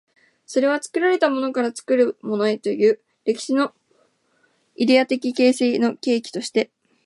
[0.47, 3.71] それは作られたものから作るものへという歴史の
[4.75, 6.71] イデヤ的形成の契機として、